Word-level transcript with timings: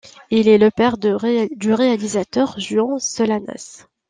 Il 0.31 0.47
est 0.47 0.57
le 0.57 0.71
père 0.71 0.97
du 0.97 1.13
réalisateur 1.75 2.59
Juan 2.59 2.97
Solanas. 2.97 3.85